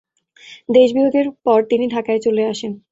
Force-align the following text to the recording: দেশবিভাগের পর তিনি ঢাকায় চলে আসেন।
দেশবিভাগের 0.69 1.27
পর 1.45 1.59
তিনি 1.69 1.85
ঢাকায় 1.87 2.21
চলে 2.25 2.43
আসেন। 2.51 2.71